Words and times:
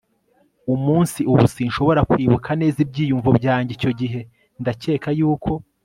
umunsi. 0.73 1.19
ubu 1.31 1.45
sinshobora 1.53 2.01
kwibuka 2.09 2.49
neza 2.61 2.77
ibyiyumvo 2.85 3.29
byanjye 3.39 3.71
icyo 3.77 3.91
gihe. 3.99 4.19
ndakeka 4.61 5.09
yuko 5.19 5.51